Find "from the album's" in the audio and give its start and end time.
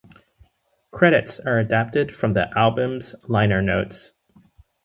2.15-3.13